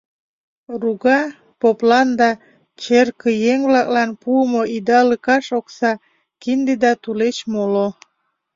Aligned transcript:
Руга— 0.81 1.19
поплан 1.61 2.07
да 2.19 2.29
черкыеҥ-влаклан 2.81 4.09
пуымо 4.21 4.61
идалыкаш 4.75 5.45
окса, 5.59 5.91
кинде 6.41 6.73
да 6.83 6.91
тулеч 7.01 7.37
моло. 7.53 7.87